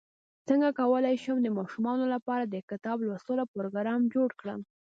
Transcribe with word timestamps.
څنګه 0.47 0.69
کولی 0.79 1.15
شم 1.23 1.37
د 1.43 1.47
ماشومانو 1.57 2.05
لپاره 2.13 2.43
د 2.45 2.55
کتاب 2.69 2.97
لوستلو 3.07 3.43
پروګرام 3.53 4.01
جوړ 4.13 4.29
کړم 4.39 4.59